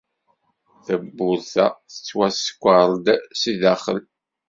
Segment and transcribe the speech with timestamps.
[0.85, 3.05] Tawwurt-a tettwaskeṛ-d
[3.41, 3.99] seg sdaxel.